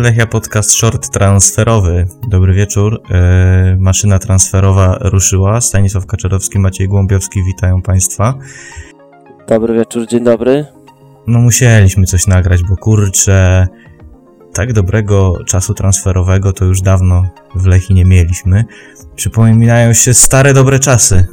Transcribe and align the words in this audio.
Lechia 0.00 0.26
Podcast 0.26 0.70
Short 0.70 1.10
Transferowy. 1.10 2.06
Dobry 2.28 2.54
wieczór. 2.54 3.02
E, 3.10 3.76
maszyna 3.78 4.18
transferowa 4.18 4.98
ruszyła. 5.00 5.60
Stanisław 5.60 6.06
Kaczorowski, 6.06 6.58
Maciej 6.58 6.88
Głąbiowski, 6.88 7.44
witają 7.44 7.82
Państwa. 7.82 8.34
Dobry 9.48 9.74
wieczór, 9.74 10.06
dzień 10.06 10.24
dobry. 10.24 10.66
No 11.26 11.38
musieliśmy 11.38 12.06
coś 12.06 12.26
nagrać, 12.26 12.62
bo 12.62 12.76
kurczę, 12.76 13.68
tak 14.52 14.72
dobrego 14.72 15.38
czasu 15.46 15.74
transferowego 15.74 16.52
to 16.52 16.64
już 16.64 16.80
dawno 16.80 17.24
w 17.54 17.66
Lechi 17.66 17.94
nie 17.94 18.04
mieliśmy. 18.04 18.64
Przypominają 19.16 19.92
się 19.92 20.14
stare 20.14 20.54
dobre 20.54 20.78
czasy. 20.78 21.26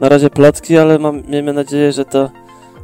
Na 0.00 0.08
razie 0.08 0.30
plotki, 0.30 0.78
ale 0.78 0.98
mam, 0.98 1.22
miejmy 1.28 1.52
nadzieję, 1.52 1.92
że 1.92 2.04
to, 2.04 2.30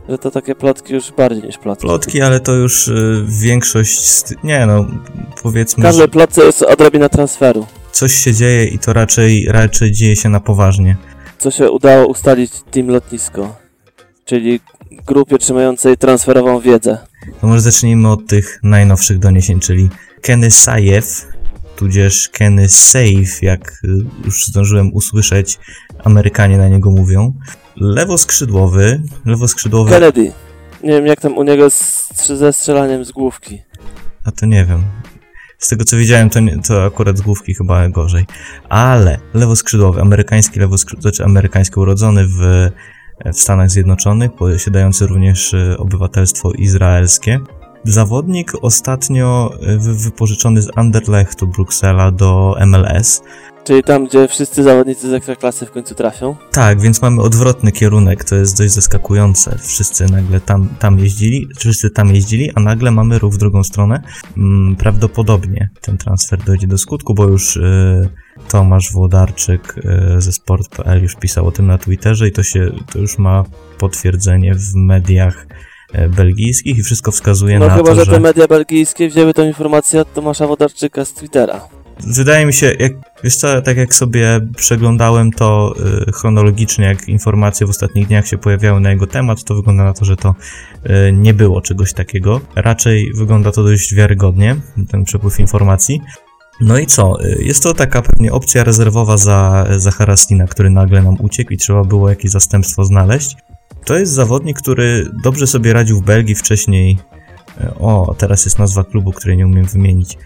że 0.08 0.18
to 0.18 0.30
takie 0.30 0.54
plotki 0.54 0.94
już 0.94 1.12
bardziej 1.12 1.42
niż 1.42 1.58
plotki. 1.58 1.86
Plotki, 1.86 2.22
ale 2.22 2.40
to 2.40 2.52
już 2.52 2.88
y, 2.88 3.24
większość. 3.28 4.24
Nie 4.44 4.66
no, 4.66 4.82
W 5.36 5.42
powiedzmy, 5.42 5.82
każdej 5.82 6.02
że 6.04 6.08
plotce 6.08 6.44
jest 6.44 6.62
odrobina 6.62 7.08
transferu. 7.08 7.66
coś 7.92 8.12
się 8.12 8.34
dzieje 8.34 8.64
i 8.64 8.78
to 8.78 8.92
raczej, 8.92 9.46
raczej 9.48 9.92
dzieje 9.92 10.16
się 10.16 10.28
na 10.28 10.40
poważnie. 10.40 10.96
Co 11.38 11.50
się 11.50 11.70
udało 11.70 12.06
ustalić 12.06 12.50
Team 12.70 12.88
Lotnisko, 12.88 13.56
czyli 14.24 14.60
grupie 15.06 15.38
trzymającej 15.38 15.96
transferową 15.96 16.60
wiedzę. 16.60 16.98
To 17.40 17.46
może 17.46 17.60
zacznijmy 17.60 18.10
od 18.10 18.26
tych 18.26 18.60
najnowszych 18.62 19.18
doniesień, 19.18 19.60
czyli 19.60 19.88
Kenny 20.22 20.50
Sajew, 20.50 21.26
tudzież 21.78 22.28
Kenny 22.28 22.68
Save, 22.68 23.42
jak 23.42 23.80
y, 23.84 23.88
już 24.24 24.46
zdążyłem 24.46 24.94
usłyszeć, 24.94 25.58
Amerykanie 26.04 26.58
na 26.58 26.68
niego 26.68 26.90
mówią. 26.90 27.32
Lewoskrzydłowy, 27.76 29.02
lewoskrzydłowy, 29.24 29.90
Kennedy. 29.90 30.32
Nie 30.82 30.90
wiem 30.92 31.06
jak 31.06 31.20
tam 31.20 31.38
u 31.38 31.42
niego 31.42 31.70
z, 31.70 32.08
ze 32.26 32.52
strzelaniem 32.52 33.04
z 33.04 33.12
główki. 33.12 33.62
a 34.24 34.30
to 34.30 34.46
nie 34.46 34.64
wiem. 34.64 34.82
Z 35.58 35.68
tego 35.68 35.84
co 35.84 35.96
widziałem, 35.96 36.30
to, 36.30 36.40
nie, 36.40 36.62
to 36.62 36.84
akurat 36.84 37.18
z 37.18 37.20
główki 37.20 37.54
chyba 37.54 37.88
gorzej. 37.88 38.26
Ale 38.68 39.18
lewoskrzydłowy, 39.34 40.00
amerykański 40.00 40.60
lewoskrzydłowy, 40.60 41.02
znaczy 41.02 41.24
amerykański 41.24 41.80
urodzony 41.80 42.26
w, 42.26 42.70
w 43.24 43.38
Stanach 43.40 43.70
Zjednoczonych, 43.70 44.32
posiadający 44.32 45.06
również 45.06 45.54
e, 45.54 45.78
obywatelstwo 45.78 46.52
izraelskie. 46.52 47.40
Zawodnik 47.84 48.52
ostatnio 48.62 49.50
wy, 49.78 49.94
wypożyczony 49.94 50.62
z 50.62 50.70
Anderlechtu 50.76 51.46
Bruksela 51.46 52.10
do 52.10 52.56
MLS. 52.66 53.22
Czyli 53.68 53.82
tam, 53.82 54.06
gdzie 54.06 54.28
wszyscy 54.28 54.62
zawodnicy 54.62 55.10
z 55.10 55.12
ekstraklasy 55.12 55.66
w 55.66 55.70
końcu 55.70 55.94
trafią. 55.94 56.36
Tak, 56.52 56.80
więc 56.80 57.02
mamy 57.02 57.22
odwrotny 57.22 57.72
kierunek, 57.72 58.24
to 58.24 58.36
jest 58.36 58.58
dość 58.58 58.72
zaskakujące. 58.72 59.58
Wszyscy 59.58 60.06
nagle 60.12 60.40
tam, 60.40 60.68
tam 60.78 60.98
jeździli, 60.98 61.48
wszyscy 61.58 61.90
tam 61.90 62.14
jeździli, 62.14 62.50
a 62.54 62.60
nagle 62.60 62.90
mamy 62.90 63.18
ruch 63.18 63.34
w 63.34 63.36
drugą 63.36 63.64
stronę. 63.64 64.02
Mm, 64.36 64.76
prawdopodobnie 64.76 65.70
ten 65.80 65.98
transfer 65.98 66.44
dojdzie 66.44 66.66
do 66.66 66.78
skutku, 66.78 67.14
bo 67.14 67.24
już 67.24 67.56
y, 67.56 68.08
Tomasz 68.48 68.92
Włodarczyk 68.92 69.74
y, 70.16 70.20
ze 70.20 70.32
sport.pl 70.32 71.02
już 71.02 71.14
pisał 71.14 71.46
o 71.46 71.52
tym 71.52 71.66
na 71.66 71.78
Twitterze 71.78 72.28
i 72.28 72.32
to 72.32 72.42
się, 72.42 72.70
to 72.92 72.98
już 72.98 73.18
ma 73.18 73.44
potwierdzenie 73.78 74.54
w 74.54 74.74
mediach 74.74 75.46
y, 75.46 75.67
belgijskich 76.16 76.78
i 76.78 76.82
wszystko 76.82 77.12
wskazuje 77.12 77.58
No 77.58 77.66
na 77.66 77.74
chyba, 77.76 77.88
to, 77.88 77.94
że 77.94 78.04
że... 78.04 78.12
te 78.12 78.20
media 78.20 78.46
belgijskie 78.46 79.08
wzięły 79.08 79.34
tą 79.34 79.46
informację 79.46 80.00
od 80.00 80.14
Tomasza 80.14 80.46
Wodarczyka 80.46 81.04
z 81.04 81.12
Twittera. 81.12 81.60
Wydaje 82.06 82.46
mi 82.46 82.52
się, 82.52 82.72
jak, 82.78 82.92
wiesz 83.24 83.36
co, 83.36 83.62
tak 83.62 83.76
jak 83.76 83.94
sobie 83.94 84.40
przeglądałem 84.56 85.32
to 85.32 85.74
y, 86.08 86.12
chronologicznie, 86.12 86.84
jak 86.84 87.08
informacje 87.08 87.66
w 87.66 87.70
ostatnich 87.70 88.06
dniach 88.06 88.26
się 88.26 88.38
pojawiały 88.38 88.80
na 88.80 88.90
jego 88.90 89.06
temat, 89.06 89.44
to 89.44 89.54
wygląda 89.54 89.84
na 89.84 89.92
to, 89.92 90.04
że 90.04 90.16
to 90.16 90.34
y, 90.86 91.12
nie 91.12 91.34
było 91.34 91.60
czegoś 91.60 91.92
takiego. 91.92 92.40
Raczej 92.54 93.12
wygląda 93.14 93.52
to 93.52 93.62
dość 93.62 93.94
wiarygodnie, 93.94 94.56
ten 94.90 95.04
przepływ 95.04 95.40
informacji. 95.40 96.00
No 96.60 96.78
i 96.78 96.86
co? 96.86 97.16
Jest 97.38 97.62
to 97.62 97.74
taka 97.74 98.02
pewnie 98.02 98.32
opcja 98.32 98.64
rezerwowa 98.64 99.16
za, 99.16 99.66
za 99.76 99.90
Haraslina, 99.90 100.46
który 100.46 100.70
nagle 100.70 101.02
nam 101.02 101.16
uciekł 101.20 101.52
i 101.52 101.56
trzeba 101.56 101.84
było 101.84 102.08
jakieś 102.08 102.30
zastępstwo 102.30 102.84
znaleźć. 102.84 103.36
To 103.88 103.98
jest 103.98 104.12
zawodnik, 104.12 104.58
który 104.58 105.10
dobrze 105.24 105.46
sobie 105.46 105.72
radził 105.72 106.00
w 106.00 106.04
Belgii 106.04 106.34
wcześniej. 106.34 106.98
Y, 107.60 107.74
O, 107.78 108.14
teraz 108.18 108.44
jest 108.44 108.58
nazwa 108.58 108.84
klubu, 108.84 109.12
której 109.12 109.36
nie 109.36 109.46
umiem 109.46 109.64
wymienić. 109.64 110.18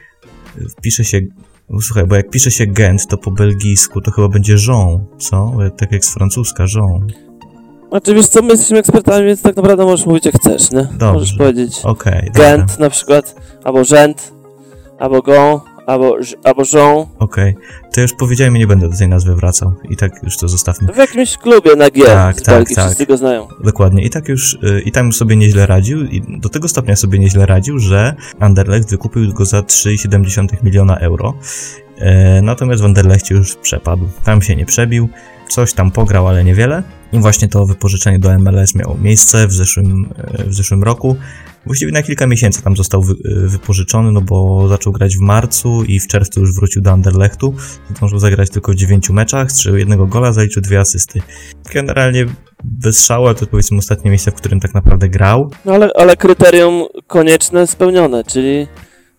Y, 0.58 0.64
Pisze 0.82 1.04
się 1.04 1.20
Słuchaj, 1.80 2.06
bo 2.06 2.16
jak 2.16 2.30
pisze 2.30 2.50
się 2.50 2.66
Gent, 2.66 3.06
to 3.06 3.18
po 3.18 3.30
belgijsku 3.30 4.00
to 4.00 4.10
chyba 4.10 4.28
będzie 4.28 4.56
Jean, 4.68 5.06
co? 5.18 5.52
Tak 5.76 5.92
jak 5.92 6.04
z 6.04 6.14
francuska, 6.14 6.64
Jean. 6.74 7.06
Wiesz 8.06 8.28
co, 8.28 8.42
my 8.42 8.48
jesteśmy 8.48 8.78
ekspertami, 8.78 9.26
więc 9.26 9.42
tak 9.42 9.56
naprawdę 9.56 9.84
możesz 9.84 10.06
mówić 10.06 10.26
jak 10.26 10.34
chcesz, 10.34 10.70
nie? 10.70 10.82
Dobrze. 10.84 11.12
Możesz 11.12 11.32
powiedzieć 11.32 11.80
Okej, 11.84 12.30
dobra. 12.34 12.56
Gent 12.56 12.78
na 12.78 12.90
przykład, 12.90 13.34
albo 13.64 13.82
Gent, 13.84 14.32
albo 14.98 15.22
Gon, 15.22 15.60
albo, 15.86 16.16
albo 16.44 16.62
Jean. 16.72 17.06
Okej. 17.18 17.56
To 17.94 18.00
już 18.00 18.12
powiedziałem 18.18 18.54
nie 18.54 18.66
będę 18.66 18.88
do 18.88 18.96
tej 18.96 19.08
nazwy 19.08 19.34
wracał. 19.34 19.74
I 19.90 19.96
tak 19.96 20.12
już 20.22 20.36
to 20.36 20.48
zostawmy. 20.48 20.92
W 20.92 20.96
jakimś 20.96 21.36
klubie 21.36 21.76
na 21.76 21.90
G 21.90 22.04
Tak, 22.06 22.40
tak, 22.40 22.54
Belgii, 22.54 22.76
tak. 22.76 22.84
wszyscy 22.84 23.06
go 23.06 23.16
znają. 23.16 23.48
Dokładnie. 23.64 24.04
I 24.04 24.10
tak 24.10 24.28
już, 24.28 24.54
y, 24.54 24.82
i 24.84 24.92
tam 24.92 25.12
sobie 25.12 25.36
nieźle 25.36 25.66
radził 25.66 26.04
i 26.04 26.38
do 26.40 26.48
tego 26.48 26.68
stopnia 26.68 26.96
sobie 26.96 27.18
nieźle 27.18 27.46
radził, 27.46 27.78
że 27.78 28.14
Anderlecht 28.40 28.90
wykupił 28.90 29.32
go 29.32 29.44
za 29.44 29.60
3,7 29.60 30.46
miliona 30.62 30.96
euro. 30.96 31.34
E, 31.98 32.42
Natomiast 32.42 32.82
w 32.82 32.84
Anderlechcie 32.84 33.34
już 33.34 33.54
przepadł. 33.56 34.08
Tam 34.24 34.42
się 34.42 34.56
nie 34.56 34.66
przebił. 34.66 35.08
Coś 35.48 35.72
tam 35.72 35.90
pograł, 35.90 36.28
ale 36.28 36.44
niewiele. 36.44 36.82
I 37.12 37.18
właśnie 37.18 37.48
to 37.48 37.66
wypożyczenie 37.66 38.18
do 38.18 38.38
MLS 38.38 38.74
miało 38.74 38.96
miejsce 39.02 39.46
w 39.46 39.52
zeszłym, 39.52 40.08
e, 40.18 40.44
w 40.44 40.54
zeszłym 40.54 40.82
roku. 40.82 41.16
Właściwie 41.66 41.92
na 41.92 42.02
kilka 42.02 42.26
miesięcy 42.26 42.62
tam 42.62 42.76
został 42.76 43.02
wy, 43.02 43.12
e, 43.12 43.16
wypożyczony, 43.46 44.12
no 44.12 44.20
bo 44.20 44.68
zaczął 44.68 44.92
grać 44.92 45.16
w 45.16 45.20
marcu 45.20 45.84
i 45.84 46.00
w 46.00 46.06
czerwcu 46.06 46.40
już 46.40 46.54
wrócił 46.54 46.82
do 46.82 46.90
Anderlechtu. 46.90 47.54
Zdążył 47.96 48.18
zagrać 48.18 48.50
tylko 48.50 48.72
w 48.72 48.74
9 48.74 49.10
meczach, 49.10 49.52
strzelił 49.52 49.78
jednego 49.78 50.06
gola, 50.06 50.32
zaliczył 50.32 50.62
dwie 50.62 50.80
asysty. 50.80 51.20
Generalnie 51.74 52.26
bez 52.64 53.06
szału, 53.06 53.26
ale 53.26 53.34
to 53.34 53.46
powiedzmy 53.46 53.78
ostatnie 53.78 54.10
miejsce, 54.10 54.30
w 54.30 54.34
którym 54.34 54.60
tak 54.60 54.74
naprawdę 54.74 55.08
grał. 55.08 55.50
No 55.64 55.72
ale, 55.72 55.90
ale 55.96 56.16
kryterium 56.16 56.84
konieczne 57.06 57.66
spełnione, 57.66 58.24
czyli 58.24 58.66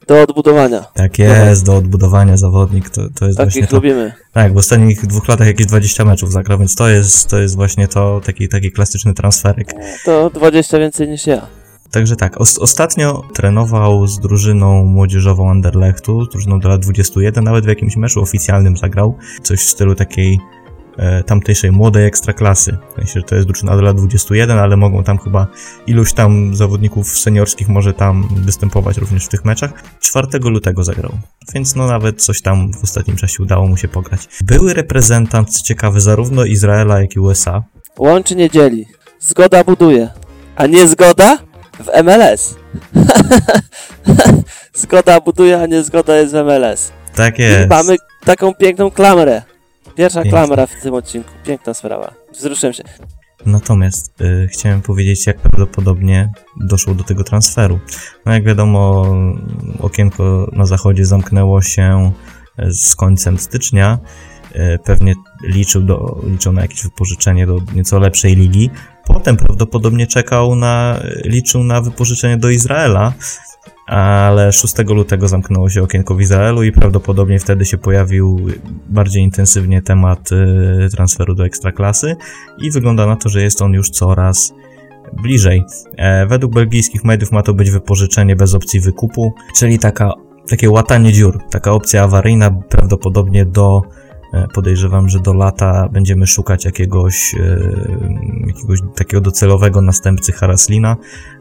do 0.08 0.22
odbudowania. 0.22 0.86
Tak 0.94 1.20
jest, 1.20 1.66
do 1.66 1.76
odbudowania 1.76 2.38
zawodnik, 2.38 2.90
to, 2.90 3.02
to 3.20 3.26
jest 3.26 3.38
właśnie 3.38 3.62
Takich 3.62 3.70
to. 3.70 3.76
lubimy. 3.76 4.14
Tak, 4.34 4.54
w 4.54 4.58
ostatnich 4.58 5.06
dwóch 5.06 5.28
latach 5.28 5.48
jakieś 5.48 5.66
20 5.66 6.06
meczów 6.06 6.32
zagrał, 6.32 6.60
więc 6.60 6.76
to 6.76 6.90
jest, 6.90 7.30
to 7.30 7.40
jest 7.40 7.56
właśnie 7.56 7.88
to, 7.88 8.22
taki, 8.26 8.50
taki 8.50 8.72
klasyczny 8.72 9.14
transferek. 9.14 9.74
To 10.06 10.30
20 10.30 10.80
więcej 10.80 11.08
niż 11.08 11.28
ja. 11.28 11.63
Także 11.94 12.16
tak, 12.16 12.42
os- 12.42 12.60
ostatnio 12.60 13.24
trenował 13.34 14.08
z 14.08 14.20
drużyną 14.20 14.86
młodzieżową 14.86 15.50
Anderlechtu, 15.50 16.26
drużyną 16.26 16.60
do 16.60 16.70
lat 16.70 16.82
21, 16.82 17.44
nawet 17.44 17.66
w 17.66 17.68
jakimś 17.68 17.96
meczu 17.96 18.22
oficjalnym 18.22 18.78
zagrał. 18.78 19.18
Coś 19.44 19.60
w 19.60 19.70
stylu 19.70 19.96
takiej 19.96 20.40
e, 20.98 21.24
tamtejszej 21.24 21.72
młodej 21.72 22.06
ekstraklasy. 22.06 22.78
W 22.92 22.96
sensie, 22.96 23.20
że 23.20 23.24
to 23.24 23.36
jest 23.36 23.48
drużyna 23.48 23.76
do 23.76 23.82
lat 23.82 23.98
21, 23.98 24.60
ale 24.60 24.78
mogą 24.78 25.04
tam 25.04 25.18
chyba 25.18 25.48
iluś 25.88 26.14
tam 26.14 26.56
zawodników 26.56 27.08
seniorskich 27.20 27.70
może 27.70 27.94
tam 27.94 28.28
występować 28.36 28.98
również 28.98 29.26
w 29.26 29.30
tych 29.30 29.46
meczach. 29.46 29.84
4 30.00 30.28
lutego 30.44 30.84
zagrał, 30.84 31.12
więc 31.54 31.76
no 31.76 31.88
nawet 31.88 32.22
coś 32.22 32.42
tam 32.42 32.74
w 32.74 32.84
ostatnim 32.84 33.18
czasie 33.18 33.44
udało 33.44 33.68
mu 33.68 33.78
się 33.78 33.88
pograć. 33.88 34.28
Były 34.42 34.74
reprezentant, 34.74 35.50
co 35.50 35.64
ciekawe, 35.64 36.00
zarówno 36.02 36.46
Izraela, 36.46 37.02
jak 37.02 37.16
i 37.16 37.20
USA. 37.20 37.64
Łączy 38.00 38.36
nie 38.36 38.50
dzieli. 38.50 38.86
Zgoda 39.20 39.64
buduje. 39.64 40.10
A 40.56 40.68
nie 40.68 40.88
zgoda? 40.88 41.38
W 41.80 42.04
MLS. 42.04 42.56
zgoda 44.74 45.20
buduje, 45.22 45.62
a 45.62 45.66
nie 45.66 45.84
zgoda 45.84 46.18
jest 46.18 46.34
w 46.34 46.38
MLS. 46.44 46.92
Tak 47.16 47.40
I 47.40 47.42
jest. 47.42 47.70
mamy 47.70 47.96
taką 48.26 48.54
piękną 48.54 48.92
klamrę. 48.92 49.42
Pierwsza 49.96 50.24
Piękna. 50.24 50.40
klamra 50.40 50.66
w 50.68 50.82
tym 50.82 50.94
odcinku. 50.94 51.30
Piękna 51.46 51.74
sprawa. 51.74 52.14
Wzruszyłem 52.34 52.74
się. 52.74 52.84
Natomiast 53.46 54.22
y, 54.22 54.48
chciałem 54.52 54.82
powiedzieć, 54.82 55.28
jak 55.28 55.38
prawdopodobnie 55.38 56.30
doszło 56.62 56.94
do 56.94 57.04
tego 57.04 57.24
transferu. 57.24 57.80
No 58.26 58.34
jak 58.34 58.44
wiadomo, 58.44 59.06
okienko 59.80 60.50
na 60.52 60.66
zachodzie 60.66 61.06
zamknęło 61.06 61.62
się 61.62 62.12
y, 62.60 62.74
z 62.74 62.96
końcem 62.96 63.38
stycznia. 63.38 64.00
Y, 64.56 64.80
pewnie 64.86 65.14
liczył, 65.44 65.82
do, 65.82 66.22
liczył 66.28 66.54
na 66.54 66.62
jakieś 66.62 66.84
wypożyczenie 66.84 67.48
do 67.48 67.60
nieco 67.76 68.00
lepszej 68.00 68.36
ligi. 68.36 68.70
Potem 69.06 69.38
prawdopodobnie 69.38 70.08
czekał 70.08 70.56
na, 70.56 71.00
liczył 71.26 71.64
na 71.64 71.82
wypożyczenie 71.82 72.38
do 72.38 72.50
Izraela, 72.50 73.14
ale 73.88 74.52
6 74.52 74.74
lutego 74.88 75.28
zamknęło 75.28 75.70
się 75.70 75.84
okienko 75.84 76.16
w 76.16 76.22
Izraelu 76.22 76.64
i 76.64 76.72
prawdopodobnie 76.72 77.40
wtedy 77.40 77.66
się 77.66 77.78
pojawił 77.78 78.48
bardziej 78.90 79.24
intensywnie 79.24 79.82
temat 79.82 80.32
y, 80.32 80.90
transferu 80.92 81.36
do 81.36 81.46
ekstraklasy 81.46 82.16
i 82.62 82.72
wygląda 82.72 83.06
na 83.06 83.16
to, 83.16 83.30
że 83.30 83.42
jest 83.42 83.62
on 83.62 83.74
już 83.74 83.90
coraz 83.90 84.54
bliżej. 85.22 85.64
E, 85.98 86.28
według 86.28 86.54
belgijskich 86.54 87.04
mediów 87.04 87.32
ma 87.32 87.44
to 87.44 87.54
być 87.54 87.72
wypożyczenie 87.72 88.36
bez 88.36 88.56
opcji 88.56 88.80
wykupu, 88.80 89.34
czyli 89.56 89.80
taka, 89.80 90.14
takie 90.50 90.70
łatanie 90.70 91.14
dziur, 91.14 91.40
taka 91.50 91.72
opcja 91.72 92.04
awaryjna, 92.04 92.52
prawdopodobnie 92.52 93.46
do 93.46 93.82
podejrzewam, 94.54 95.10
że 95.10 95.20
do 95.20 95.34
lata 95.34 95.90
będziemy 95.92 96.28
szukać 96.28 96.66
jakiegoś, 96.66 97.36
e, 97.36 97.60
jakiegoś 98.48 98.80
takiego 98.96 99.22
docelowego 99.22 99.82
następcy 99.82 100.32
Haraslina, 100.32 100.98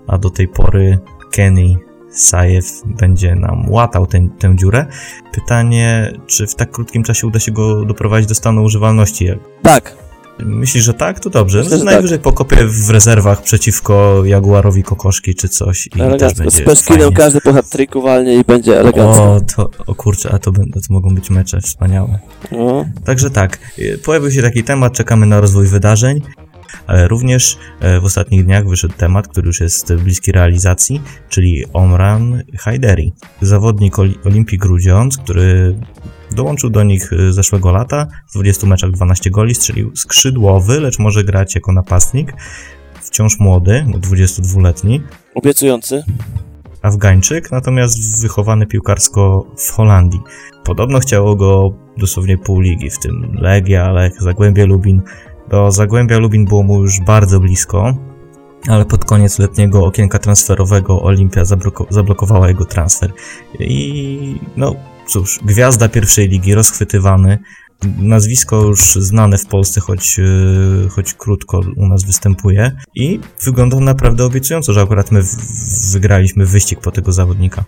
a 0.07 0.19
do 0.19 0.31
tej 0.31 0.49
pory 0.49 0.99
Kenny 1.31 1.77
Sajew 2.11 2.83
będzie 2.85 3.35
nam 3.35 3.71
łatał 3.71 4.07
ten, 4.07 4.31
tę 4.31 4.57
dziurę. 4.57 4.87
Pytanie, 5.33 6.13
czy 6.27 6.47
w 6.47 6.55
tak 6.55 6.71
krótkim 6.71 7.03
czasie 7.03 7.27
uda 7.27 7.39
się 7.39 7.53
go 7.53 7.85
doprowadzić 7.85 8.29
do 8.29 8.35
stanu 8.35 8.63
używalności? 8.63 9.29
Tak, 9.63 9.97
Myślisz, 10.39 10.85
że 10.85 10.95
tak? 10.95 11.21
To 11.21 11.31
dobrze. 11.31 11.59
Myślę, 11.59 11.73
no, 11.73 11.79
że 11.79 11.85
najwyżej 11.85 12.19
pokopię 12.19 12.57
w 12.67 12.91
rezerwach 12.91 13.43
przeciwko 13.43 14.23
Jaguarowi 14.25 14.83
Kokoszki 14.83 15.35
czy 15.35 15.49
coś 15.49 15.87
i 15.87 15.91
też 15.91 16.01
elegancko. 16.01 16.39
będzie 16.39 16.59
Z 16.59 16.65
Peskinem 16.65 17.01
fajnie. 17.01 17.17
każdy 17.17 17.41
po 17.41 17.53
walnie 18.03 18.35
i 18.35 18.45
będzie 18.45 18.81
elegancko. 18.81 19.33
O, 19.35 19.41
to, 19.57 19.71
o 19.87 19.95
kurczę, 19.95 20.31
a 20.33 20.39
to, 20.39 20.53
będą- 20.53 20.81
to 20.81 20.87
mogą 20.91 21.15
być 21.15 21.31
mecze 21.31 21.61
wspaniałe. 21.61 22.19
No. 22.53 22.85
Także 23.05 23.31
tak, 23.31 23.59
y, 23.79 23.99
pojawił 24.05 24.31
się 24.31 24.43
taki 24.43 24.65
temat, 24.65 24.93
czekamy 24.93 25.27
na 25.27 25.41
rozwój 25.41 25.67
wydarzeń, 25.67 26.21
ale 26.87 27.09
również 27.09 27.59
e, 27.81 28.01
w 28.01 28.05
ostatnich 28.05 28.45
dniach 28.45 28.69
wyszedł 28.69 28.95
temat, 28.97 29.29
który 29.29 29.47
już 29.47 29.61
jest 29.61 29.95
bliski 29.95 30.33
realizacji, 30.33 31.03
czyli 31.29 31.65
Omran 31.73 32.43
Hajderi. 32.59 33.13
Zawodnik 33.41 33.95
Oli- 33.99 34.19
Olimpii 34.27 34.59
Grudziądz, 34.59 35.19
który 35.19 35.77
dołączył 36.31 36.71
do 36.71 36.83
nich 36.83 37.13
e, 37.13 37.33
zeszłego 37.33 37.73
lata, 37.73 38.07
w 38.31 38.35
20 38.35 38.67
meczach 38.67 38.91
12 38.91 39.31
goli, 39.31 39.55
strzelił 39.55 39.97
skrzydłowy, 39.97 40.81
lecz 40.81 40.99
może 40.99 41.25
grać 41.25 41.55
jako 41.55 41.73
napastnik, 41.73 42.33
wciąż 43.03 43.39
młody, 43.41 43.85
bo 43.89 43.99
22-letni, 43.99 45.01
Obiecujący. 45.35 46.03
Afgańczyk, 46.83 47.51
natomiast 47.51 48.23
wychowany 48.23 48.67
piłkarsko 48.67 49.47
w 49.59 49.71
Holandii. 49.71 50.21
Podobno 50.65 50.99
chciało 51.01 51.37
go 51.37 51.75
dosłownie 51.97 52.39
pół 52.39 52.61
ligi, 52.61 52.91
w 52.91 52.99
tym 52.99 53.37
Legia, 53.41 53.93
Lech, 53.93 54.23
Zagłębie 54.23 54.67
Lubin. 54.67 55.03
Do 55.49 55.71
Zagłębia 55.71 56.19
Lubin 56.19 56.45
było 56.45 56.63
mu 56.63 56.83
już 56.83 57.01
bardzo 57.01 57.41
blisko, 57.41 57.95
ale 58.69 58.85
pod 58.85 59.05
koniec 59.05 59.39
letniego 59.39 59.85
okienka 59.85 60.19
transferowego 60.19 61.03
Olimpia 61.03 61.43
zabloko- 61.43 61.87
zablokowała 61.91 62.49
jego 62.49 62.65
transfer. 62.65 63.13
I 63.59 64.41
no 64.57 64.75
cóż, 65.07 65.41
gwiazda 65.45 65.89
pierwszej 65.89 66.29
ligi, 66.29 66.55
rozchwytywany, 66.55 67.39
nazwisko 67.99 68.63
już 68.63 68.81
znane 68.95 69.39
w 69.39 69.47
Polsce, 69.47 69.81
choć, 69.81 70.19
yy, 70.19 70.89
choć 70.91 71.15
krótko 71.15 71.61
u 71.77 71.87
nas 71.87 72.05
występuje 72.05 72.73
i 72.95 73.21
wygląda 73.45 73.81
naprawdę 73.81 74.25
obiecująco, 74.25 74.73
że 74.73 74.81
akurat 74.81 75.11
my 75.11 75.23
wygraliśmy 75.93 76.47
wyścig 76.47 76.81
po 76.81 76.91
tego 76.91 77.13
zawodnika. 77.13 77.65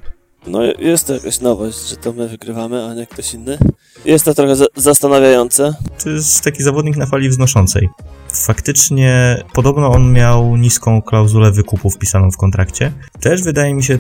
No 0.47 0.63
jest 0.79 1.07
to 1.07 1.15
jakaś 1.15 1.41
nowość, 1.41 1.89
że 1.89 1.97
to 1.97 2.13
my 2.13 2.29
wygrywamy, 2.29 2.85
a 2.85 2.95
nie 2.95 3.07
ktoś 3.07 3.35
inny. 3.35 3.59
Jest 4.05 4.25
to 4.25 4.35
trochę 4.35 4.57
za- 4.57 4.67
zastanawiające. 4.77 5.75
To 6.05 6.11
jest 6.11 6.45
taki 6.45 6.63
zawodnik 6.63 6.97
na 6.97 7.07
fali 7.07 7.29
wznoszącej. 7.29 7.89
Faktycznie 8.33 9.43
podobno 9.53 9.89
on 9.91 10.13
miał 10.13 10.57
niską 10.57 11.03
klauzulę 11.03 11.51
wykupu 11.53 11.91
wpisaną 11.91 12.31
w 12.31 12.37
kontrakcie. 12.37 12.93
Też 13.21 13.43
wydaje 13.43 13.75
mi 13.75 13.83
się, 13.83 13.99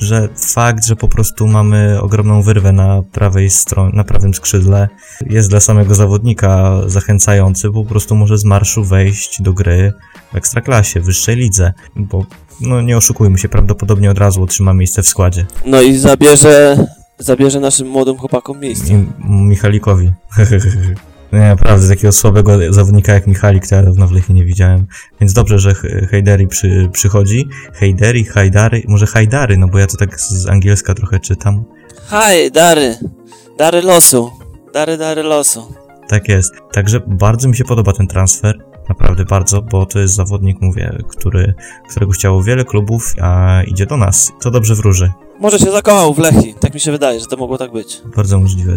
że 0.00 0.28
fakt, 0.36 0.86
że 0.86 0.96
po 0.96 1.08
prostu 1.08 1.46
mamy 1.46 2.00
ogromną 2.02 2.42
wyrwę 2.42 2.72
na 2.72 3.02
prawej 3.12 3.50
stronie, 3.50 3.92
na 3.94 4.04
prawym 4.04 4.34
skrzydle 4.34 4.88
jest 5.26 5.50
dla 5.50 5.60
samego 5.60 5.94
zawodnika 5.94 6.80
zachęcający, 6.86 7.70
bo 7.70 7.82
po 7.84 7.88
prostu 7.88 8.14
może 8.14 8.38
z 8.38 8.44
marszu 8.44 8.84
wejść 8.84 9.42
do 9.42 9.52
gry 9.52 9.92
w 10.32 10.36
ekstraklasie, 10.36 11.00
w 11.00 11.04
wyższej 11.04 11.36
lidze, 11.36 11.72
bo 11.96 12.26
no 12.60 12.80
nie 12.82 12.96
oszukujmy 12.96 13.38
się, 13.38 13.48
prawdopodobnie 13.48 14.10
od 14.10 14.18
razu 14.18 14.42
otrzyma 14.42 14.74
miejsce 14.74 15.02
w 15.02 15.08
składzie. 15.08 15.46
No 15.66 15.82
i 15.82 15.96
zabierze, 15.96 16.86
zabierze 17.18 17.60
naszym 17.60 17.88
młodym 17.88 18.16
chłopakom 18.16 18.60
miejsce. 18.60 18.94
I 18.94 19.06
Michalikowi. 19.28 20.12
Nie, 21.32 21.38
naprawdę, 21.40 21.88
takiego 21.88 22.12
słabego 22.12 22.72
zawodnika 22.72 23.12
jak 23.14 23.26
Michalik 23.26 23.66
to 23.68 23.74
ja 23.74 23.82
dawno 23.82 24.06
w 24.08 24.12
Lechii 24.12 24.34
nie 24.34 24.44
widziałem. 24.44 24.86
Więc 25.20 25.32
dobrze, 25.32 25.58
że 25.58 25.74
H- 25.74 25.88
Hejderi 26.10 26.46
przy, 26.48 26.88
przychodzi. 26.92 27.48
Hejderi, 27.74 28.24
Hajdary, 28.24 28.82
może 28.88 29.06
Hajdary, 29.06 29.56
no 29.56 29.68
bo 29.68 29.78
ja 29.78 29.86
to 29.86 29.96
tak 29.96 30.20
z 30.20 30.46
angielska 30.48 30.94
trochę 30.94 31.20
czytam. 31.20 31.64
Haj, 32.06 32.50
dary. 32.50 32.96
Dary 33.58 33.82
losu. 33.82 34.30
Dary, 34.74 34.96
dary 34.96 35.22
losu. 35.22 35.74
Tak 36.08 36.28
jest. 36.28 36.52
Także 36.72 37.00
bardzo 37.06 37.48
mi 37.48 37.56
się 37.56 37.64
podoba 37.64 37.92
ten 37.92 38.06
transfer. 38.06 38.58
Naprawdę 38.88 39.24
bardzo, 39.24 39.62
bo 39.62 39.86
to 39.86 39.98
jest 39.98 40.14
zawodnik, 40.14 40.60
mówię, 40.60 40.98
który, 41.08 41.54
którego 41.90 42.12
chciało 42.12 42.42
wiele 42.42 42.64
klubów, 42.64 43.14
a 43.20 43.62
idzie 43.66 43.86
do 43.86 43.96
nas. 43.96 44.32
To 44.40 44.50
dobrze 44.50 44.74
wróży. 44.74 45.12
Może 45.40 45.58
się 45.58 45.70
zakochał 45.70 46.14
w 46.14 46.18
Lechi. 46.18 46.54
Tak 46.54 46.74
mi 46.74 46.80
się 46.80 46.92
wydaje, 46.92 47.20
że 47.20 47.26
to 47.26 47.36
mogło 47.36 47.58
tak 47.58 47.72
być. 47.72 48.02
Bardzo 48.16 48.40
możliwe. 48.40 48.72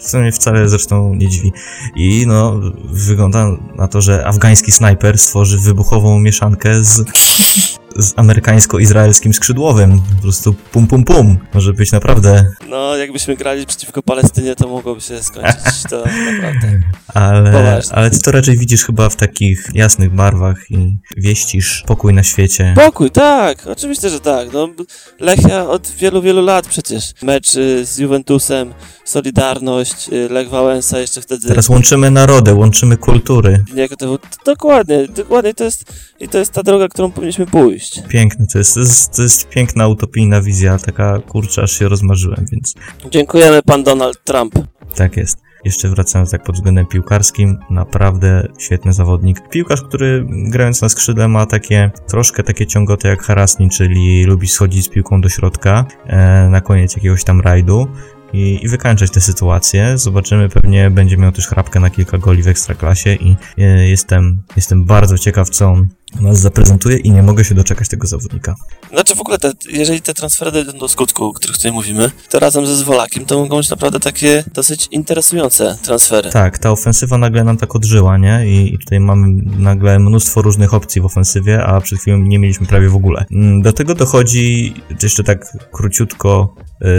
Co 0.00 0.18
mnie 0.18 0.32
wcale 0.32 0.68
zresztą 0.68 1.14
nie 1.14 1.28
dziwi. 1.28 1.52
I 1.96 2.24
no, 2.26 2.60
wygląda 2.84 3.46
na 3.76 3.88
to, 3.88 4.00
że 4.00 4.26
afgański 4.26 4.72
snajper 4.72 5.18
stworzy 5.18 5.58
wybuchową 5.58 6.18
mieszankę 6.18 6.84
z, 6.84 7.04
z 7.96 8.12
amerykańsko-izraelskim 8.16 9.34
skrzydłowym. 9.34 10.00
Po 10.16 10.22
prostu 10.22 10.54
pum 10.72 10.86
pum 10.86 11.04
pum. 11.04 11.38
Może 11.54 11.72
być 11.72 11.92
naprawdę, 11.92 12.44
No, 12.68 12.96
jakbyśmy 12.96 13.36
grali 13.36 13.66
przeciwko 13.66 14.02
Palestynie, 14.02 14.54
to 14.56 14.68
mogłoby 14.68 15.00
się 15.00 15.22
skończyć 15.22 15.82
to 15.90 15.96
naprawdę. 16.32 16.80
ale, 17.14 17.52
Poważnie. 17.52 17.94
ale 17.96 18.10
ty 18.10 18.20
to 18.20 18.30
raczej 18.32 18.58
widzisz 18.58 18.84
chyba 18.84 19.08
w 19.08 19.16
takich 19.16 19.68
jasnych 19.74 20.14
barwach 20.14 20.70
i 20.70 20.96
wieścisz 21.16 21.84
pokój 21.86 22.14
na 22.14 22.22
świecie. 22.22 22.72
Pokój, 22.76 23.10
tak, 23.10 23.66
oczywiście, 23.66 24.08
że 24.10 24.20
tak. 24.20 24.52
No, 24.52 24.68
Lechia 25.20 25.66
od 25.68 25.88
wielu, 25.90 26.22
wielu 26.22 26.44
lat 26.44 26.66
przecież. 26.66 27.12
Mecz 27.22 27.56
y, 27.56 27.86
z 27.86 27.98
Juventusem, 27.98 28.74
Solidarność, 29.04 30.08
y, 30.12 30.28
Lech 30.28 30.48
Wałęsa 30.48 30.98
jeszcze 30.98 31.20
wtedy. 31.20 31.48
Teraz 31.48 31.68
łączymy 31.68 32.10
narody, 32.10 32.54
łączymy 32.54 32.96
kultury. 32.96 33.64
Nie, 33.74 33.88
to, 33.88 34.18
dokładnie, 34.44 35.08
dokładnie 35.08 35.54
to 35.54 35.64
jest, 35.64 35.84
i 36.20 36.28
to 36.28 36.38
jest 36.38 36.52
ta 36.52 36.62
droga, 36.62 36.88
którą 36.88 37.10
powinniśmy 37.10 37.46
pójść. 37.46 37.79
Piękne, 38.08 38.46
to 38.52 38.58
jest, 38.58 38.74
to 38.74 38.80
jest, 38.80 39.16
to 39.16 39.22
jest 39.22 39.48
piękna 39.48 39.88
utopijna 39.88 40.42
wizja, 40.42 40.78
taka 40.78 41.18
kurczę, 41.18 41.62
aż 41.62 41.78
się 41.78 41.88
rozmarzyłem, 41.88 42.46
więc 42.52 42.74
Dziękujemy, 43.10 43.62
pan 43.62 43.84
Donald 43.84 44.24
Trump. 44.24 44.54
Tak 44.94 45.16
jest. 45.16 45.38
Jeszcze 45.64 45.88
wracając 45.88 46.30
tak 46.30 46.42
pod 46.42 46.54
względem 46.54 46.86
piłkarskim, 46.86 47.58
naprawdę 47.70 48.48
świetny 48.58 48.92
zawodnik. 48.92 49.48
Piłkarz, 49.48 49.82
który 49.82 50.26
grając 50.28 50.82
na 50.82 50.88
skrzydle 50.88 51.28
ma 51.28 51.46
takie 51.46 51.90
troszkę 52.08 52.42
takie 52.42 52.66
ciągoty 52.66 53.08
jak 53.08 53.22
Harasni, 53.22 53.70
czyli 53.70 54.24
lubi 54.24 54.48
schodzić 54.48 54.84
z 54.84 54.88
piłką 54.88 55.20
do 55.20 55.28
środka 55.28 55.84
e, 56.06 56.48
na 56.50 56.60
koniec 56.60 56.96
jakiegoś 56.96 57.24
tam 57.24 57.40
rajdu 57.40 57.88
i, 58.32 58.58
i 58.62 58.68
wykańczać 58.68 59.10
tę 59.10 59.20
sytuację. 59.20 59.98
Zobaczymy, 59.98 60.48
pewnie 60.48 60.90
będzie 60.90 61.16
miał 61.16 61.32
też 61.32 61.46
chrapkę 61.46 61.80
na 61.80 61.90
kilka 61.90 62.18
goli 62.18 62.42
w 62.42 62.48
ekstraklasie 62.48 63.14
i 63.14 63.36
e, 63.58 63.88
jestem, 63.88 64.42
jestem 64.56 64.84
bardzo 64.84 65.18
ciekaw, 65.18 65.50
co 65.50 65.66
on 65.66 65.88
nas 66.20 66.40
zaprezentuje 66.40 66.96
i 66.96 67.10
nie 67.10 67.22
mogę 67.22 67.44
się 67.44 67.54
doczekać 67.54 67.88
tego 67.88 68.06
zawodnika. 68.06 68.54
Znaczy 68.92 69.14
w 69.14 69.20
ogóle, 69.20 69.38
te, 69.38 69.52
jeżeli 69.68 70.00
te 70.02 70.14
transfery 70.14 70.52
dojdą 70.52 70.78
do 70.78 70.88
skutku, 70.88 71.24
o 71.24 71.32
których 71.32 71.56
tutaj 71.56 71.72
mówimy, 71.72 72.10
to 72.30 72.38
razem 72.40 72.66
ze 72.66 72.76
Zwolakiem 72.76 73.24
to 73.26 73.38
mogą 73.38 73.56
być 73.56 73.70
naprawdę 73.70 74.00
takie 74.00 74.44
dosyć 74.54 74.88
interesujące 74.90 75.76
transfery. 75.82 76.30
Tak, 76.30 76.58
ta 76.58 76.70
ofensywa 76.70 77.18
nagle 77.18 77.44
nam 77.44 77.56
tak 77.56 77.76
odżyła, 77.76 78.18
nie? 78.18 78.46
I, 78.46 78.74
I 78.74 78.78
tutaj 78.78 79.00
mamy 79.00 79.26
nagle 79.58 79.98
mnóstwo 79.98 80.42
różnych 80.42 80.74
opcji 80.74 81.00
w 81.00 81.04
ofensywie, 81.04 81.64
a 81.64 81.80
przed 81.80 81.98
chwilą 81.98 82.18
nie 82.18 82.38
mieliśmy 82.38 82.66
prawie 82.66 82.88
w 82.88 82.96
ogóle. 82.96 83.24
Mm, 83.30 83.62
Do 83.62 83.72
tego 83.72 83.94
dochodzi 83.94 84.74
jeszcze 85.02 85.24
tak 85.24 85.56
króciutko 85.72 86.54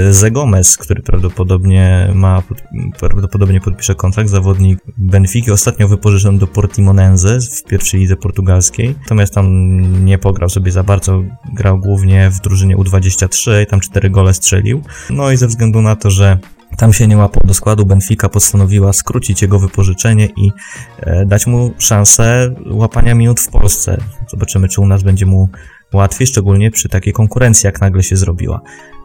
y, 0.09 0.13
Zegomez, 0.13 0.77
który 0.77 1.01
prawdopodobnie 1.01 2.11
ma, 2.15 2.41
pod- 2.41 2.61
prawdopodobnie 2.99 3.61
podpisze 3.61 3.95
kontrakt, 3.95 4.29
zawodnik 4.29 4.79
Benfiki, 4.97 5.51
ostatnio 5.51 5.87
wypożyczony 5.87 6.39
do 6.39 6.47
Portimonense 6.47 7.39
w 7.41 7.63
pierwszej 7.63 7.99
lidze 7.99 8.15
portugalskiej, 8.15 8.95
natomiast 9.01 9.33
tam 9.33 10.05
nie 10.05 10.17
pograł 10.17 10.49
sobie 10.49 10.71
za 10.71 10.83
bardzo, 10.83 11.23
grał 11.53 11.79
głównie 11.79 12.29
w 12.29 12.41
drużynie 12.41 12.77
U23 12.77 13.63
i 13.63 13.65
tam 13.65 13.79
cztery 13.79 14.09
gole 14.09 14.33
strzelił. 14.33 14.81
No 15.09 15.31
i 15.31 15.37
ze 15.37 15.47
względu 15.47 15.81
na 15.81 15.95
to, 15.95 16.11
że 16.11 16.37
tam 16.77 16.93
się 16.93 17.07
nie 17.07 17.17
łapał 17.17 17.43
do 17.47 17.53
składu, 17.53 17.85
Benfica 17.85 18.29
postanowiła 18.29 18.93
skrócić 18.93 19.41
jego 19.41 19.59
wypożyczenie 19.59 20.25
i 20.25 20.51
e, 20.99 21.25
dać 21.25 21.47
mu 21.47 21.73
szansę 21.77 22.55
łapania 22.71 23.15
minut 23.15 23.39
w 23.39 23.49
Polsce. 23.49 23.97
Zobaczymy, 24.27 24.69
czy 24.69 24.81
u 24.81 24.87
nas 24.87 25.03
będzie 25.03 25.25
mu 25.25 25.49
łatwiej, 25.93 26.27
szczególnie 26.27 26.71
przy 26.71 26.89
takiej 26.89 27.13
konkurencji, 27.13 27.67
jak 27.67 27.81
nagle 27.81 28.03
się 28.03 28.15
zrobiła. 28.15 28.61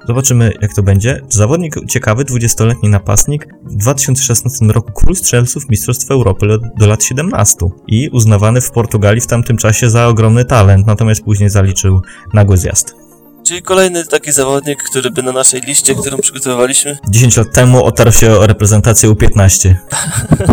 Zobaczymy, 0.07 0.53
jak 0.61 0.75
to 0.75 0.83
będzie. 0.83 1.21
Zawodnik 1.29 1.75
ciekawy, 1.89 2.25
20-letni 2.25 2.89
napastnik, 2.89 3.47
w 3.65 3.77
2016 3.77 4.67
roku 4.67 4.93
król 4.93 5.17
strzelców 5.17 5.69
Mistrzostw 5.69 6.11
Europy 6.11 6.47
do, 6.47 6.59
do 6.59 6.87
lat 6.87 7.05
17 7.05 7.57
i 7.87 8.09
uznawany 8.09 8.61
w 8.61 8.71
Portugalii 8.71 9.21
w 9.21 9.27
tamtym 9.27 9.57
czasie 9.57 9.91
za 9.91 10.07
ogromny 10.07 10.45
talent, 10.45 10.87
natomiast 10.87 11.25
później 11.25 11.51
zaliczył 11.51 12.03
nagły 12.35 12.57
zjazd. 12.57 13.06
Czyli 13.47 13.63
kolejny 13.63 14.05
taki 14.05 14.33
zawodnik, 14.33 14.83
który 14.83 15.11
by 15.11 15.23
na 15.23 15.33
naszej 15.33 15.61
liście, 15.61 15.95
którą 15.95 16.19
przygotowywaliśmy, 16.19 16.99
10 17.09 17.37
lat 17.37 17.53
temu 17.53 17.85
otarł 17.85 18.13
się 18.13 18.33
o 18.33 18.47
reprezentację 18.47 19.11
U15. 19.11 19.75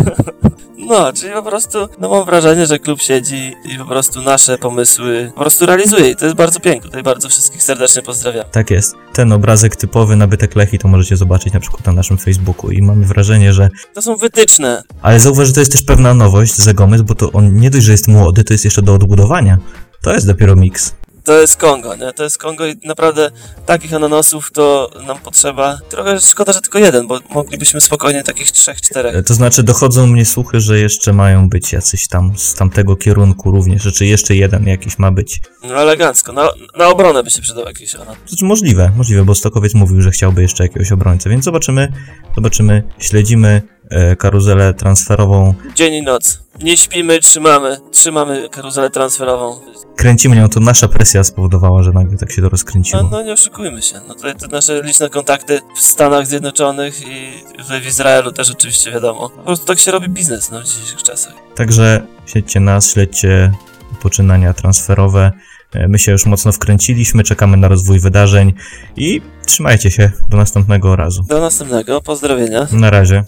no, 0.90 1.14
czyli 1.14 1.34
po 1.34 1.44
prostu, 1.44 1.78
no 2.00 2.10
mam 2.10 2.26
wrażenie, 2.26 2.66
że 2.66 2.80
klub 2.80 3.02
siedzi 3.02 3.56
i 3.66 3.78
po 3.78 3.86
prostu 3.86 4.22
nasze 4.22 4.58
pomysły 4.58 5.32
po 5.36 5.42
prostu 5.42 5.66
realizuje 5.66 6.10
i 6.10 6.16
to 6.16 6.26
jest 6.26 6.38
bardzo 6.38 6.60
piękne. 6.60 6.90
Tutaj 6.90 7.04
bardzo 7.04 7.30
wszystkich 7.30 7.64
serdecznie 7.64 8.02
pozdrawiam. 8.02 8.46
Tak 8.52 8.72
jest. 8.72 8.96
Ten 9.14 9.32
obrazek 9.32 9.76
typowy 9.76 10.16
nabytek 10.16 10.56
Lechi 10.56 10.80
to 10.80 10.88
możecie 10.88 11.18
zobaczyć 11.18 11.54
na 11.54 11.60
przykład 11.60 11.86
na 11.86 11.94
naszym 11.94 12.18
Facebooku 12.18 12.72
i 12.72 12.82
mamy 12.82 13.06
wrażenie, 13.06 13.54
że... 13.54 13.70
To 13.94 14.02
są 14.02 14.16
wytyczne. 14.16 14.84
Ale 15.02 15.20
zauważ, 15.20 15.48
że 15.48 15.54
to 15.54 15.60
jest 15.60 15.72
też 15.72 15.82
pewna 15.82 16.14
nowość 16.14 16.56
za 16.56 16.74
Gomez, 16.74 17.02
bo 17.02 17.16
to 17.16 17.32
on 17.32 17.56
nie 17.56 17.70
dość, 17.70 17.86
że 17.86 17.92
jest 17.92 18.08
młody, 18.08 18.44
to 18.44 18.54
jest 18.54 18.66
jeszcze 18.66 18.82
do 18.82 18.94
odbudowania. 18.94 19.58
To 20.02 20.14
jest 20.14 20.28
dopiero 20.28 20.56
miks. 20.56 20.94
To 21.24 21.42
jest 21.42 21.58
Kongo, 21.58 21.96
nie? 21.96 22.14
To 22.14 22.24
jest 22.24 22.38
Kongo 22.38 22.68
i 22.68 22.76
naprawdę 22.86 23.32
takich 23.66 23.94
ananasów 23.94 24.52
to 24.52 24.90
nam 25.08 25.18
potrzeba. 25.18 25.80
Trochę 25.90 26.22
szkoda, 26.22 26.54
że 26.54 26.62
tylko 26.62 26.80
jeden, 26.80 27.08
bo 27.08 27.20
moglibyśmy 27.30 27.82
spokojnie 27.82 28.24
takich 28.24 28.52
trzech, 28.52 28.82
czterech. 28.82 29.26
To 29.26 29.34
znaczy, 29.34 29.64
dochodzą 29.64 30.08
mnie 30.08 30.26
słuchy, 30.26 30.60
że 30.60 30.80
jeszcze 30.80 31.14
mają 31.14 31.50
być 31.50 31.74
jacyś 31.74 32.08
tam 32.08 32.38
z 32.38 32.54
tamtego 32.54 32.96
kierunku 32.96 33.52
również, 33.52 33.94
czy 33.94 34.06
jeszcze 34.06 34.36
jeden 34.36 34.68
jakiś 34.68 35.00
ma 35.00 35.12
być. 35.12 35.42
No 35.64 35.82
elegancko. 35.82 36.34
Na, 36.34 36.50
na 36.78 36.88
obronę 36.88 37.24
by 37.24 37.32
się 37.32 37.42
przydał 37.42 37.66
jakiś 37.66 37.96
ananas. 37.96 38.18
Znaczy, 38.28 38.46
możliwe, 38.46 38.92
możliwe, 38.98 39.26
bo 39.26 39.36
Stokowiec 39.36 39.74
mówił, 39.74 40.02
że 40.02 40.12
chciałby 40.12 40.42
jeszcze 40.42 40.64
jakiegoś 40.64 40.92
obrońcę, 40.92 41.30
więc 41.30 41.46
zobaczymy, 41.46 41.94
zobaczymy, 42.36 42.84
śledzimy 43.00 43.62
karuzelę 44.18 44.74
transferową, 44.74 45.54
Dzień 45.76 45.94
i 45.94 46.02
noc. 46.02 46.40
Nie 46.64 46.78
śpimy, 46.78 47.20
trzymamy. 47.20 47.78
Trzymamy 47.92 48.50
karuzelę 48.50 48.90
transferową. 48.90 49.60
kręcimy 49.96 50.36
nią, 50.36 50.50
to 50.50 50.60
nasza 50.60 50.88
presja 50.88 51.24
spowodowała, 51.24 51.84
że 51.84 51.92
nagle 51.92 52.18
tak 52.18 52.32
się 52.32 52.42
to 52.42 52.50
rozkręciło. 52.50 53.04
No, 53.04 53.10
no 53.12 53.22
nie 53.24 53.34
oszukujmy 53.34 53.82
się. 53.82 53.96
No 54.08 54.14
tutaj 54.16 54.36
te 54.36 54.48
nasze 54.48 54.82
liczne 54.84 55.10
kontakty 55.10 55.60
w 55.76 55.80
Stanach 55.80 56.28
Zjednoczonych 56.28 57.02
i 57.08 57.32
w 57.84 57.86
Izraelu 57.88 58.32
też 58.32 58.52
oczywiście 58.52 58.92
wiadomo. 58.92 59.30
Po 59.30 59.42
prostu 59.44 59.66
tak 59.66 59.80
się 59.80 59.92
robi 59.92 60.10
biznes 60.10 60.52
no, 60.52 60.62
w 60.62 60.64
dzisiejszych 60.64 61.04
czasach. 61.04 61.34
Także 61.56 62.02
śledźcie 62.26 62.60
nas, 62.60 62.92
śledźcie 62.94 63.52
poczynania 64.02 64.54
transferowe. 64.54 65.32
E, 65.74 65.88
My 65.88 66.00
się 66.00 66.12
już 66.12 66.26
mocno 66.26 66.52
wkręciliśmy, 66.52 67.24
czekamy 67.24 67.58
na 67.58 67.68
rozwój 67.68 68.00
wydarzeń 68.00 68.54
i 68.98 69.22
trzymajcie 69.46 69.92
się 69.92 70.12
do 70.30 70.38
następnego 70.38 70.96
razu. 70.96 71.24
Do 71.24 71.40
następnego. 71.42 72.02
Pozdrowienia. 72.02 72.68
Na 72.72 72.90
razie. 72.90 73.24